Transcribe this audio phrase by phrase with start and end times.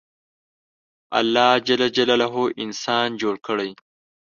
[1.19, 3.69] الله انسان جوړ کړی.